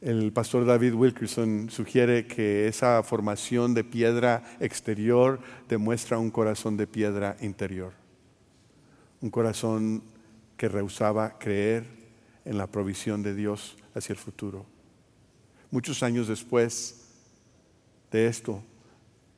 [0.00, 6.86] El pastor David Wilkerson sugiere que esa formación de piedra exterior demuestra un corazón de
[6.86, 7.92] piedra interior.
[9.20, 10.02] Un corazón
[10.56, 11.84] que rehusaba creer
[12.46, 14.64] en la provisión de Dios hacia el futuro.
[15.70, 17.01] Muchos años después,
[18.12, 18.62] de esto,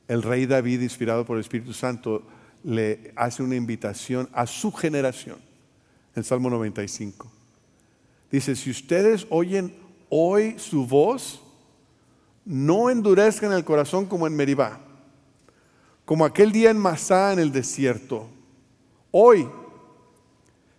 [0.07, 2.21] el rey David, inspirado por el Espíritu Santo,
[2.63, 5.37] le hace una invitación a su generación.
[6.15, 7.29] En Salmo 95.
[8.31, 9.75] Dice, si ustedes oyen
[10.09, 11.41] hoy su voz,
[12.45, 14.79] no endurezcan el corazón como en Meribá,
[16.05, 18.29] como aquel día en Masá en el desierto.
[19.11, 19.49] Hoy,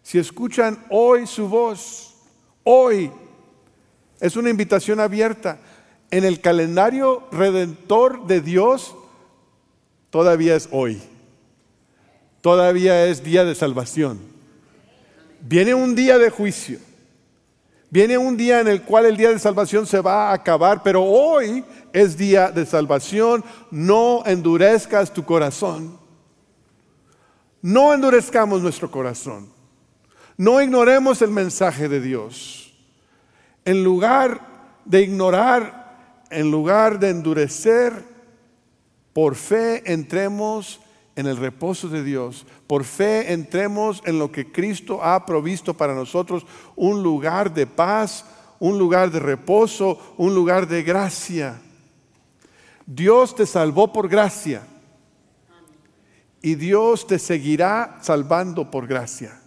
[0.02, 2.14] si escuchan hoy su voz,
[2.62, 3.10] hoy,
[4.20, 5.58] es una invitación abierta
[6.10, 8.94] en el calendario redentor de Dios
[10.10, 11.02] todavía es hoy.
[12.40, 14.20] Todavía es día de salvación.
[15.40, 16.78] Viene un día de juicio.
[17.90, 21.02] Viene un día en el cual el día de salvación se va a acabar, pero
[21.02, 23.44] hoy es día de salvación.
[23.70, 25.98] No endurezcas tu corazón.
[27.62, 29.48] No endurezcamos nuestro corazón.
[30.36, 32.74] No ignoremos el mensaje de Dios.
[33.64, 34.40] En lugar
[34.84, 35.85] de ignorar
[36.30, 37.92] en lugar de endurecer,
[39.12, 40.80] por fe entremos
[41.16, 42.46] en el reposo de Dios.
[42.66, 48.26] Por fe entremos en lo que Cristo ha provisto para nosotros, un lugar de paz,
[48.58, 51.60] un lugar de reposo, un lugar de gracia.
[52.84, 54.66] Dios te salvó por gracia
[56.42, 59.40] y Dios te seguirá salvando por gracia.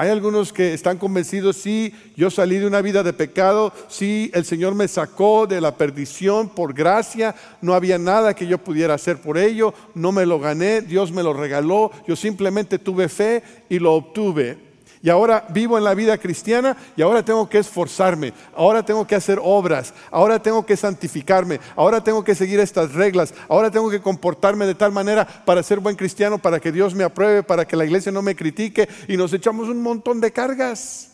[0.00, 4.46] Hay algunos que están convencidos, sí, yo salí de una vida de pecado, sí, el
[4.46, 9.20] Señor me sacó de la perdición por gracia, no había nada que yo pudiera hacer
[9.20, 13.78] por ello, no me lo gané, Dios me lo regaló, yo simplemente tuve fe y
[13.78, 14.69] lo obtuve
[15.02, 19.14] y ahora vivo en la vida cristiana y ahora tengo que esforzarme, ahora tengo que
[19.14, 24.02] hacer obras, ahora tengo que santificarme, ahora tengo que seguir estas reglas, ahora tengo que
[24.02, 27.76] comportarme de tal manera para ser buen cristiano, para que Dios me apruebe, para que
[27.76, 31.12] la iglesia no me critique y nos echamos un montón de cargas.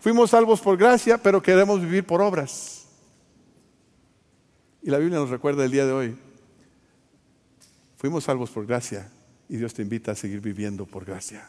[0.00, 2.86] Fuimos salvos por gracia, pero queremos vivir por obras.
[4.82, 6.18] Y la Biblia nos recuerda el día de hoy.
[7.96, 9.10] Fuimos salvos por gracia
[9.48, 11.48] y Dios te invita a seguir viviendo por gracia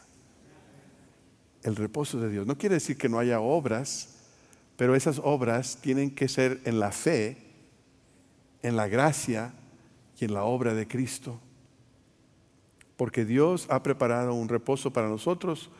[1.62, 2.46] el reposo de Dios.
[2.46, 4.08] No quiere decir que no haya obras,
[4.76, 7.36] pero esas obras tienen que ser en la fe,
[8.62, 9.52] en la gracia
[10.18, 11.38] y en la obra de Cristo.
[12.96, 15.70] Porque Dios ha preparado un reposo para nosotros,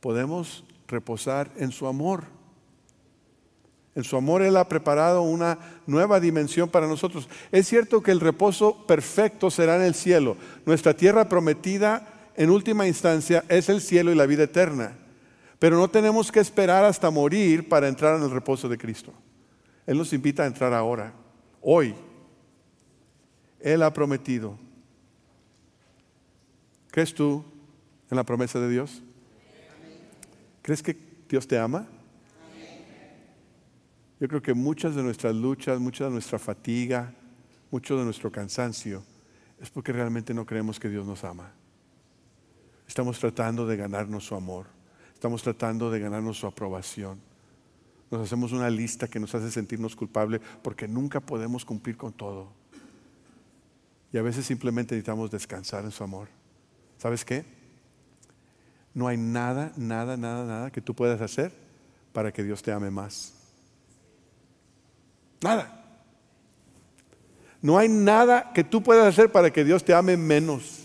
[0.00, 2.24] podemos reposar en su amor.
[3.94, 7.28] En su amor Él ha preparado una nueva dimensión para nosotros.
[7.50, 10.36] Es cierto que el reposo perfecto será en el cielo.
[10.66, 14.98] Nuestra tierra prometida en última instancia es el cielo y la vida eterna.
[15.58, 19.12] Pero no tenemos que esperar hasta morir para entrar en el reposo de Cristo.
[19.86, 21.12] Él nos invita a entrar ahora,
[21.60, 21.94] hoy.
[23.60, 24.58] Él ha prometido.
[26.90, 27.44] ¿Crees tú
[28.10, 29.02] en la promesa de Dios?
[30.62, 30.96] ¿Crees que
[31.28, 31.86] Dios te ama?
[34.18, 37.12] Yo creo que muchas de nuestras luchas, mucha de nuestra fatiga,
[37.70, 39.02] mucho de nuestro cansancio
[39.60, 41.52] es porque realmente no creemos que Dios nos ama.
[42.86, 44.75] Estamos tratando de ganarnos su amor.
[45.16, 47.18] Estamos tratando de ganarnos su aprobación.
[48.10, 52.48] Nos hacemos una lista que nos hace sentirnos culpables porque nunca podemos cumplir con todo.
[54.12, 56.28] Y a veces simplemente necesitamos descansar en su amor.
[56.98, 57.46] ¿Sabes qué?
[58.92, 61.50] No hay nada, nada, nada, nada que tú puedas hacer
[62.12, 63.32] para que Dios te ame más.
[65.40, 65.82] Nada.
[67.62, 70.84] No hay nada que tú puedas hacer para que Dios te ame menos.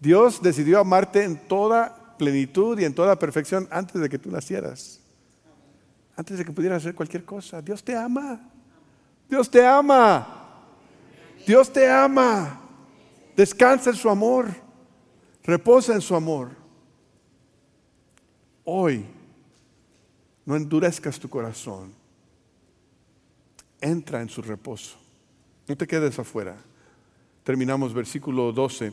[0.00, 5.00] Dios decidió amarte en toda plenitud y en toda perfección antes de que tú nacieras.
[6.14, 7.60] Antes de que pudieras hacer cualquier cosa.
[7.60, 8.48] Dios te ama.
[9.28, 10.62] Dios te ama.
[11.44, 12.60] Dios te ama.
[13.36, 14.46] Descansa en su amor.
[15.42, 16.50] Reposa en su amor.
[18.62, 19.04] Hoy,
[20.46, 21.92] no endurezcas tu corazón.
[23.80, 24.96] Entra en su reposo.
[25.66, 26.56] No te quedes afuera.
[27.42, 28.92] Terminamos versículo 12.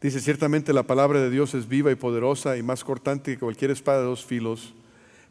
[0.00, 3.70] Dice, ciertamente la palabra de Dios es viva y poderosa y más cortante que cualquier
[3.70, 4.72] espada de dos filos.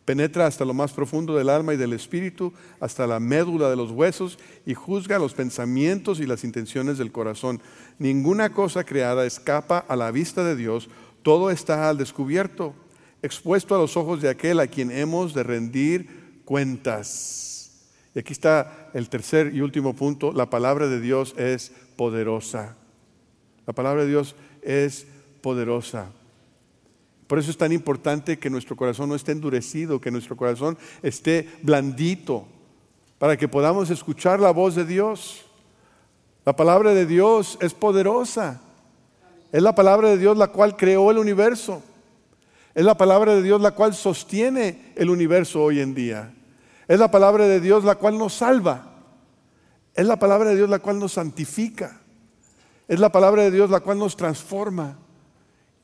[0.06, 3.92] Penetra hasta lo más profundo del alma y del espíritu, hasta la médula de los
[3.92, 7.62] huesos y juzga los pensamientos y las intenciones del corazón.
[7.98, 10.90] Ninguna cosa creada escapa a la vista de Dios,
[11.24, 12.76] todo está al descubierto,
[13.24, 17.90] expuesto a los ojos de aquel a quien hemos de rendir cuentas.
[18.16, 22.76] Y aquí está el tercer y último punto, la palabra de Dios es poderosa.
[23.68, 25.06] La palabra de Dios es
[25.42, 26.12] poderosa.
[27.28, 31.48] Por eso es tan importante que nuestro corazón no esté endurecido, que nuestro corazón esté
[31.62, 32.48] blandito,
[33.20, 35.46] para que podamos escuchar la voz de Dios.
[36.46, 38.62] La palabra de Dios es poderosa.
[39.52, 41.84] Es la palabra de Dios la cual creó el universo.
[42.74, 46.34] Es la palabra de Dios la cual sostiene el universo hoy en día.
[46.88, 48.88] Es la palabra de Dios la cual nos salva.
[49.94, 52.02] Es la palabra de Dios la cual nos santifica.
[52.90, 54.98] Es la palabra de Dios la cual nos transforma.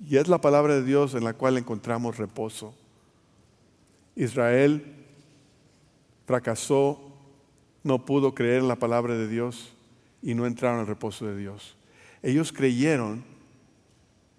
[0.03, 2.73] Y es la palabra de Dios en la cual encontramos reposo.
[4.15, 5.05] Israel
[6.25, 6.99] fracasó,
[7.83, 9.71] no pudo creer en la palabra de Dios
[10.23, 11.77] y no entraron al reposo de Dios.
[12.23, 13.23] Ellos creyeron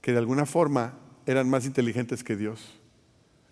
[0.00, 2.74] que de alguna forma eran más inteligentes que Dios.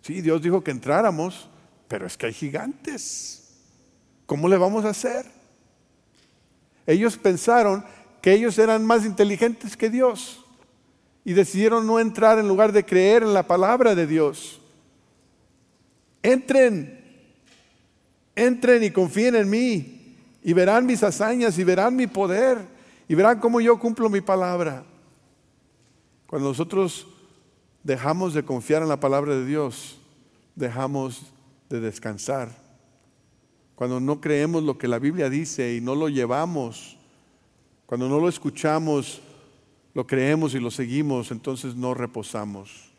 [0.03, 1.49] Sí, Dios dijo que entráramos,
[1.87, 3.61] pero es que hay gigantes.
[4.27, 5.25] ¿Cómo le vamos a hacer?
[6.85, 7.85] Ellos pensaron
[8.25, 10.43] que ellos eran más inteligentes que Dios
[11.27, 14.63] y decidieron no entrar en lugar de creer en la palabra de Dios.
[16.23, 17.05] Entren,
[18.35, 22.67] entren y confíen en mí y verán mis hazañas y verán mi poder
[23.09, 24.85] y verán cómo yo cumplo mi palabra.
[26.27, 27.07] Cuando nosotros
[27.83, 29.99] dejamos de confiar en la palabra de Dios,
[30.55, 31.27] dejamos
[31.69, 32.49] de descansar.
[33.75, 36.97] Cuando no creemos lo que la Biblia dice y no lo llevamos,
[37.87, 39.21] cuando no lo escuchamos,
[39.95, 42.91] lo creemos y lo seguimos, entonces no reposamos.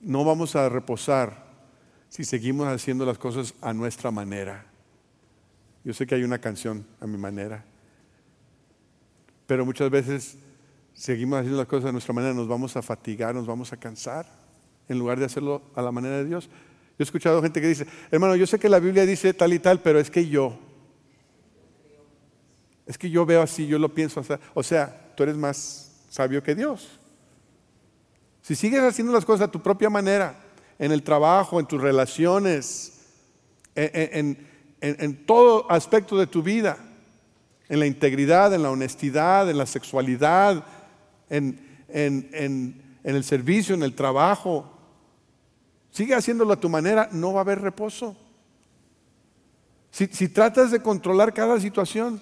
[0.00, 1.50] No vamos a reposar
[2.08, 4.66] si seguimos haciendo las cosas a nuestra manera.
[5.84, 7.64] Yo sé que hay una canción a mi manera,
[9.46, 10.36] pero muchas veces
[10.94, 14.26] seguimos haciendo las cosas a nuestra manera, nos vamos a fatigar, nos vamos a cansar
[14.88, 16.46] en lugar de hacerlo a la manera de Dios.
[16.46, 19.58] Yo he escuchado gente que dice, hermano, yo sé que la Biblia dice tal y
[19.58, 20.58] tal, pero es que yo,
[22.90, 24.32] es que yo veo así, yo lo pienso así.
[24.52, 26.98] O sea, tú eres más sabio que Dios.
[28.42, 30.34] Si sigues haciendo las cosas a tu propia manera,
[30.76, 33.00] en el trabajo, en tus relaciones,
[33.76, 36.78] en, todo aspecto de tu vida,
[37.68, 40.64] en la integridad, en la honestidad, en la sexualidad,
[41.28, 41.60] en,
[43.04, 44.80] el servicio, en el trabajo,
[45.92, 48.16] Sigue haciéndolo a tu manera, no va a haber reposo.
[49.90, 52.20] Si, tratas de controlar cada situación,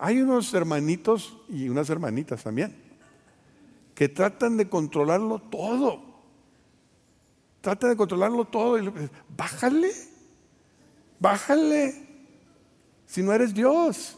[0.00, 2.74] hay unos hermanitos y unas hermanitas también
[3.94, 6.02] que tratan de controlarlo todo.
[7.60, 8.90] Tratan de controlarlo todo y
[9.36, 9.92] bájale,
[11.18, 12.08] bájale,
[13.06, 14.16] si no eres Dios.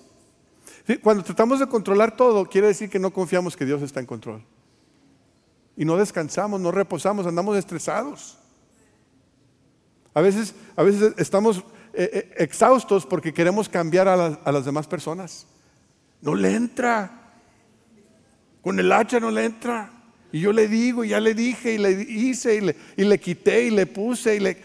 [1.02, 4.44] Cuando tratamos de controlar todo, quiere decir que no confiamos que Dios está en control.
[5.76, 8.38] Y no descansamos, no reposamos, andamos estresados.
[10.14, 11.58] A veces, a veces estamos
[11.94, 15.46] eh, eh, exhaustos porque queremos cambiar a, las demás personas.
[16.22, 17.10] No le entra.
[18.62, 19.90] Con el hacha no le entra.
[20.32, 23.84] Y yo le digo, ya le dije, y le hice, y le, quité, y le
[23.84, 24.56] puse, y le...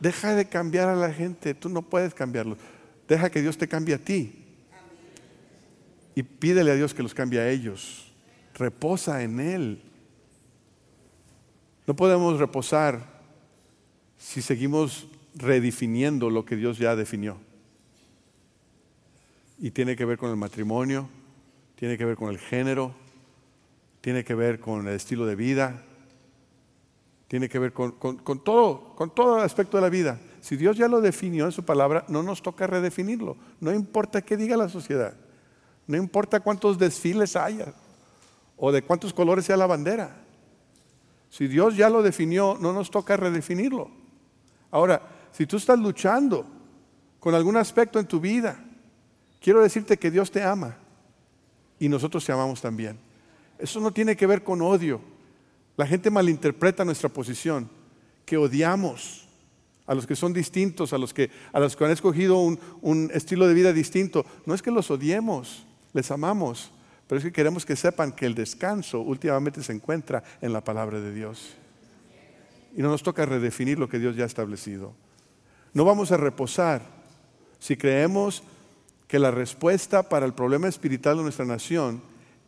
[0.00, 2.56] Deja de cambiar a la gente, tú no puedes cambiarlo.
[3.06, 4.42] Deja que Dios te cambie a ti.
[6.16, 8.12] Y pídele a Dios que los cambie a ellos.
[8.54, 9.82] Reposa en Él.
[11.86, 13.16] No podemos reposar
[14.18, 17.38] si seguimos redefiniendo lo que Dios ya definió.
[19.58, 21.08] Y tiene que ver con el matrimonio,
[21.76, 22.94] tiene que ver con el género,
[24.00, 25.82] tiene que ver con el estilo de vida,
[27.28, 27.96] tiene que ver con,
[28.44, 30.20] todo, con todo aspecto de la vida.
[30.40, 33.36] Si Dios ya lo definió en su palabra, no nos toca redefinirlo.
[33.60, 35.14] No importa qué diga la sociedad,
[35.86, 37.74] no importa cuántos desfiles haya
[38.56, 40.16] o de cuántos colores sea la bandera.
[41.28, 43.90] Si Dios ya lo definió, no nos toca redefinirlo.
[44.70, 45.02] Ahora,
[45.32, 46.46] si tú estás luchando
[47.18, 48.62] con algún aspecto en tu vida,
[49.46, 50.76] quiero decirte que Dios te ama
[51.78, 52.98] y nosotros te amamos también.
[53.60, 55.00] Eso no tiene que ver con odio.
[55.76, 57.70] La gente malinterpreta nuestra posición,
[58.24, 59.28] que odiamos
[59.86, 63.08] a los que son distintos, a los que, a los que han escogido un, un
[63.14, 64.26] estilo de vida distinto.
[64.46, 66.72] No es que los odiemos, les amamos,
[67.06, 70.98] pero es que queremos que sepan que el descanso últimamente se encuentra en la palabra
[70.98, 71.54] de Dios.
[72.76, 74.92] Y no nos toca redefinir lo que Dios ya ha establecido.
[75.72, 76.82] No vamos a reposar
[77.60, 78.42] si creemos
[79.08, 82.02] que la respuesta para el problema espiritual de nuestra nación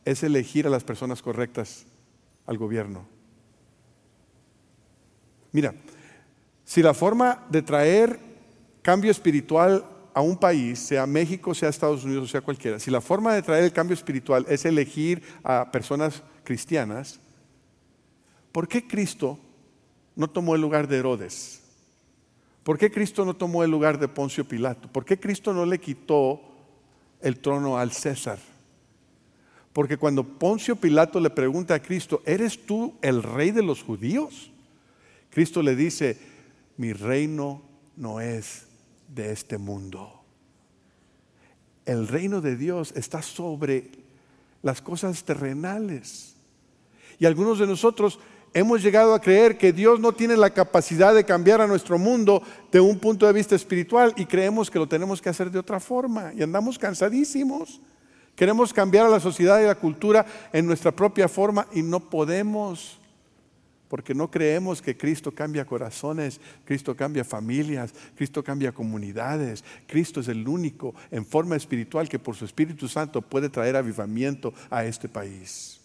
[0.05, 1.87] es elegir a las personas correctas
[2.47, 3.07] al gobierno.
[5.53, 5.75] Mira,
[6.65, 8.19] si la forma de traer
[8.83, 9.85] cambio espiritual
[10.15, 13.43] a un país, sea México, sea Estados Unidos, o sea cualquiera, si la forma de
[13.43, 17.21] traer el cambio espiritual es elegir a personas cristianas,
[18.51, 19.39] ¿por qué Cristo
[20.17, 21.63] no tomó el lugar de Herodes?
[22.65, 24.89] ¿Por qué Cristo no tomó el lugar de Poncio Pilato?
[24.93, 26.48] ¿Por qué Cristo no le quitó
[27.21, 28.39] el trono al César?
[29.73, 34.51] Porque cuando Poncio Pilato le pregunta a Cristo, ¿eres tú el rey de los judíos?
[35.31, 36.19] Cristo le dice,
[36.77, 37.62] mi reino
[37.97, 38.66] no es
[39.09, 40.25] de este mundo.
[41.85, 43.91] El reino de Dios está sobre
[44.62, 46.35] las cosas terrenales.
[47.19, 48.19] Y algunos de nosotros
[48.55, 52.43] hemos llegado a creer que Dios no tiene la capacidad de cambiar a nuestro mundo
[52.71, 55.81] de un punto de vista espiritual y creemos que lo tenemos que hacer de otra
[55.81, 57.81] forma y andamos cansadísimos.
[58.35, 62.99] Queremos cambiar a la sociedad y la cultura en nuestra propia forma y no podemos
[63.89, 69.65] porque no creemos que Cristo cambia corazones, Cristo cambia familias, Cristo cambia comunidades.
[69.87, 74.53] Cristo es el único en forma espiritual que por su Espíritu Santo puede traer avivamiento
[74.71, 75.78] a este país.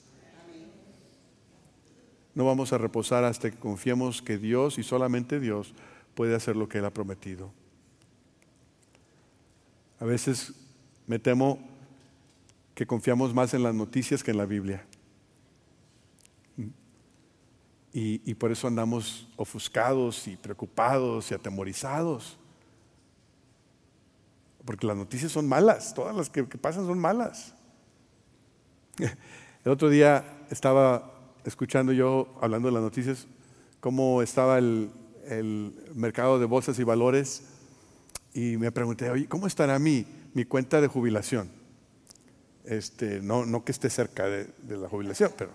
[2.36, 5.74] No vamos a reposar hasta que confiemos que Dios y solamente Dios
[6.16, 7.52] puede hacer lo que Él ha prometido.
[10.00, 10.54] A veces
[11.08, 11.60] me temo
[12.74, 14.86] que confiamos más en las noticias que en la Biblia.
[17.96, 22.40] Y, por eso andamos ofuscados y preocupados y atemorizados.
[24.66, 27.54] Porque las noticias son malas, todas las que pasan son malas.
[29.64, 31.13] El otro día estaba
[31.46, 33.28] escuchando yo, hablando de las noticias,
[33.80, 34.92] cómo estaba el,
[35.96, 37.44] mercado de bolsas y valores
[38.34, 41.50] y me pregunté, oye, ¿cómo estará mi, mi cuenta de jubilación?
[42.66, 45.52] Este, no, no que esté cerca de, la jubilación, pero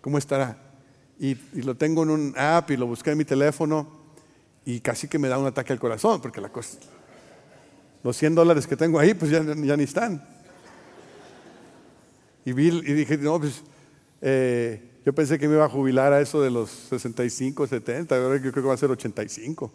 [0.00, 0.58] ¿cómo estará?
[1.20, 3.88] Y, lo tengo en un app y lo busqué en mi teléfono
[4.64, 6.78] y casi que me da un ataque al corazón, porque la cosa,
[8.02, 10.24] los 100 dólares que tengo ahí, pues ya, ni están.
[12.44, 13.62] Y, vi, dije, no, pues
[14.20, 18.42] eh, yo pensé que me iba a jubilar a eso de los 65, 70, ahora
[18.42, 19.72] yo creo que va a ser 85.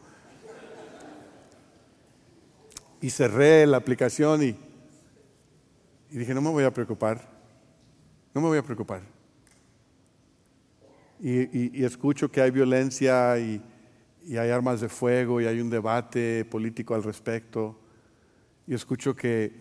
[2.99, 4.57] Y cerré la aplicación y,
[6.09, 7.29] dije, no me voy a preocupar,
[8.33, 9.03] no me voy a preocupar.
[11.21, 13.61] Y, escucho que hay violencia y,
[14.37, 17.79] hay armas de fuego y hay un debate político al respecto.
[18.67, 19.53] Y escucho que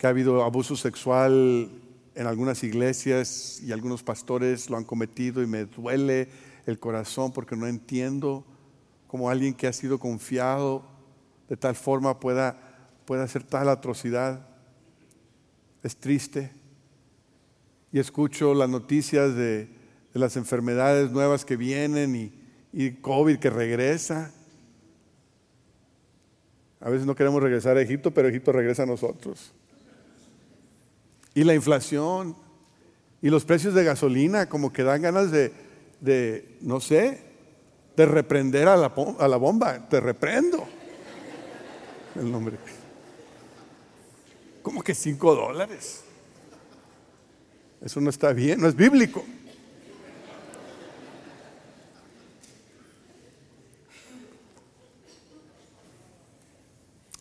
[0.00, 1.87] ha habido abuso sexual
[2.18, 6.28] en algunas iglesias y algunos pastores lo han cometido y me duele
[6.66, 8.44] el corazón porque no entiendo
[9.06, 10.84] cómo alguien que ha sido confiado
[11.48, 12.58] de tal forma pueda,
[13.04, 14.48] pueda hacer tal atrocidad.
[15.84, 16.50] Es triste.
[17.92, 19.68] Y escucho las noticias de,
[20.12, 22.32] las enfermedades nuevas que vienen y,
[22.72, 24.34] y COVID que regresa.
[26.80, 29.52] A veces no queremos regresar a Egipto, pero Egipto regresa a nosotros
[31.38, 32.34] y la inflación
[33.22, 37.22] y los precios de gasolina, como que dan ganas de, no sé,
[37.96, 39.88] de reprender a la, a la bomba.
[39.88, 40.66] Te reprendo.
[42.16, 42.56] El nombre.
[44.62, 46.02] ¿Cómo que cinco dólares?
[47.80, 49.24] Eso no está bien, no es bíblico.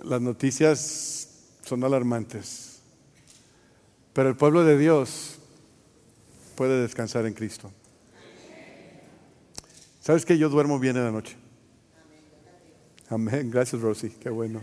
[0.03, 1.27] Las noticias
[1.63, 2.66] son alarmantes.
[4.17, 5.37] Pero el pueblo de Dios
[6.55, 7.71] puede descansar en Cristo.
[10.01, 11.37] ¿Sabes que yo duermo bien en la noche?
[13.11, 13.51] Amén.
[13.51, 14.09] Gracias, Rosy.
[14.09, 14.59] Qué bueno.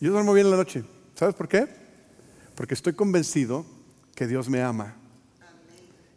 [0.00, 0.82] Yo duermo bien en la noche.
[1.14, 1.68] ¿Sabes por qué?
[2.56, 3.64] Porque estoy convencido
[4.16, 4.96] que Dios me ama.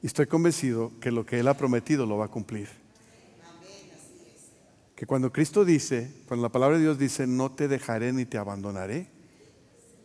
[0.02, 2.70] Y estoy convencido que lo que Él ha prometido lo va a cumplir.
[4.96, 8.40] Que cuando Cristo dice, cuando la palabra de Dios dice, no te dejaré ni te
[8.40, 9.19] abandonaré,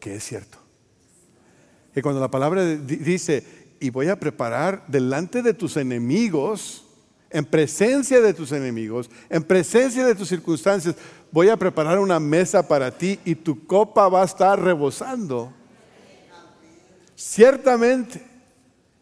[0.05, 0.59] que es cierto.
[1.97, 3.43] Y cuando la palabra dice,
[3.81, 6.85] y voy a preparar delante de tus enemigos
[7.31, 10.95] en presencia de tus enemigos, en presencia de tus circunstancias,
[11.33, 15.51] voy a preparar una mesa para ti y tu copa va a estar rebosando.
[17.17, 18.23] Ciertamente,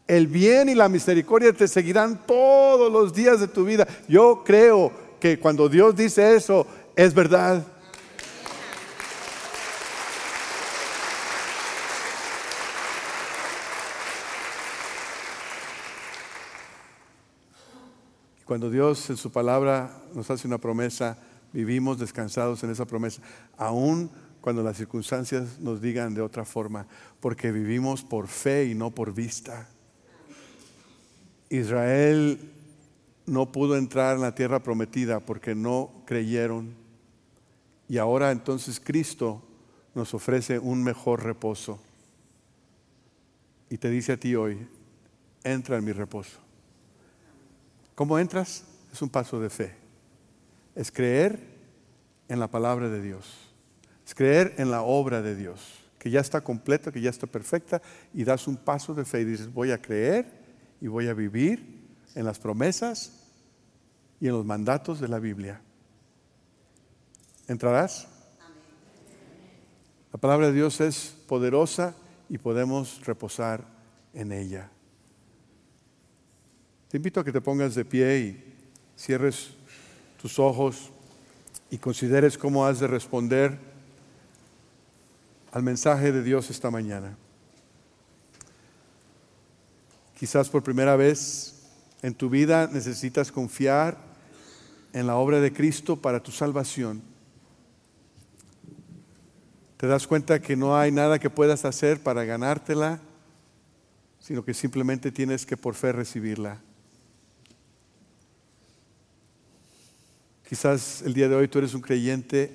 [0.07, 3.89] el bien y la misericordia te seguirán todos los días de tu vida.
[4.07, 7.67] Yo creo que cuando Dios dice eso, es verdad.
[18.53, 21.17] Cuando Dios en su palabra nos hace una promesa,
[21.55, 23.23] vivimos descansados en esa promesa,
[23.57, 24.11] aun
[24.43, 26.87] cuando las circunstancias nos digan de otra forma,
[27.19, 29.71] porque vivimos por fe y no por vista.
[31.49, 32.53] Israel
[33.25, 36.75] no pudo entrar en la tierra prometida porque no creyeron.
[37.89, 39.43] Y ahora entonces Cristo
[39.95, 41.81] nos ofrece un mejor reposo.
[43.71, 44.69] Y te dice a ti hoy,
[45.43, 46.52] entra en mi reposo.
[47.95, 48.65] ¿Cómo entras?
[48.93, 49.75] Es un paso de fe.
[50.75, 51.39] Es creer
[52.29, 53.53] en la palabra de Dios.
[54.07, 55.61] Es creer en la obra de Dios,
[55.99, 57.81] que ya está completa, que ya está perfecta,
[58.13, 60.27] y das un paso de fe y dices, voy a creer
[60.81, 63.13] y voy a vivir en las promesas
[64.21, 65.61] y en los mandatos de la Biblia.
[67.47, 68.09] ¿Entrarás?
[70.13, 71.95] La palabra de Dios es poderosa
[72.29, 73.65] y podemos reposar
[74.13, 74.71] en ella.
[76.93, 78.55] Te invito a que te pongas de pie y
[78.99, 79.53] cierres
[80.21, 80.91] tus ojos
[81.71, 83.59] y consideres cómo has de responder
[85.53, 87.17] al mensaje de Dios esta mañana.
[90.19, 91.63] Quizás por primera vez
[92.03, 93.97] en tu vida necesitas confiar
[94.93, 97.01] en la obra de Cristo para tu salvación.
[99.79, 103.01] Te das cuenta que no hay nada que puedas hacer para ganártela,
[104.21, 106.61] sino que simplemente tienes que por fe recibirla.
[110.53, 112.53] Quizás el día de hoy tú eres un creyente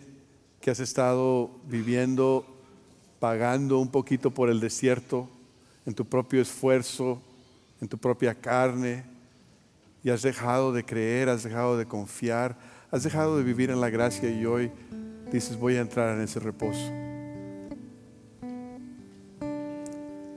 [0.61, 2.45] que has estado viviendo,
[3.19, 5.27] pagando un poquito por el desierto,
[5.83, 7.19] en tu propio esfuerzo,
[7.81, 9.03] en tu propia carne,
[10.03, 12.55] y has dejado de creer, has dejado de confiar,
[12.91, 14.71] has dejado de vivir en la gracia y hoy
[15.31, 16.91] dices voy a entrar en ese reposo.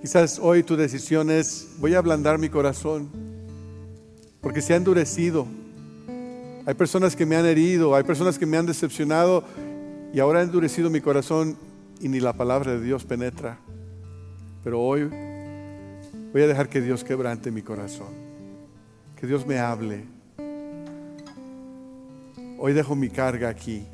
[0.01, 3.11] Quizás hoy tu decisión es voy a ablandar mi corazón
[4.41, 5.60] porque se ha endurecido
[6.67, 9.45] hay personas que me han herido, hay personas que me han decepcionado
[10.13, 11.57] y ahora ha endurecido mi corazón
[12.01, 13.59] y ni la palabra de Dios penetra.
[14.63, 15.09] Pero hoy
[16.33, 18.09] voy a dejar que Dios quebrante mi corazón,
[19.17, 20.05] que Dios me hable.
[22.59, 23.87] Hoy dejo mi carga aquí.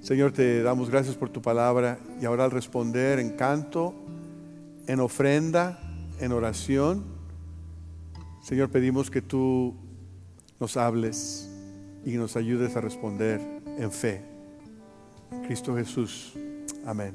[0.00, 3.92] Señor, te damos gracias por tu palabra y ahora al responder en canto,
[4.86, 5.78] en ofrenda,
[6.18, 7.17] en oración,
[8.48, 9.74] Señor, pedimos que tú
[10.58, 11.50] nos hables
[12.06, 13.42] y nos ayudes a responder
[13.76, 14.24] en fe.
[15.46, 16.32] Cristo Jesús.
[16.86, 17.12] Amén.